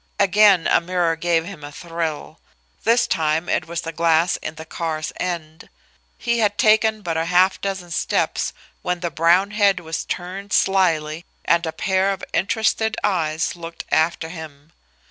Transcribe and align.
Again 0.19 0.65
a 0.65 0.81
mirror 0.81 1.15
gave 1.15 1.45
him 1.45 1.63
a 1.63 1.71
thrill. 1.71 2.39
This 2.85 3.05
time 3.05 3.47
it 3.47 3.67
was 3.67 3.81
the 3.81 3.91
glass 3.93 4.35
in 4.37 4.55
the 4.55 4.65
car's 4.65 5.13
end. 5.17 5.69
He 6.17 6.39
had 6.39 6.57
taken 6.57 7.03
but 7.03 7.17
a 7.17 7.25
half 7.25 7.61
dozen 7.61 7.91
steps 7.91 8.51
when 8.81 9.01
the 9.01 9.11
brown 9.11 9.51
head 9.51 9.79
was 9.79 10.03
turned 10.03 10.53
slyly 10.53 11.23
and 11.45 11.67
a 11.67 11.71
pair 11.71 12.11
of 12.13 12.23
interested 12.33 12.97
eyes 13.03 13.55
looked 13.55 13.85
after 13.91 14.29
him. 14.29 14.71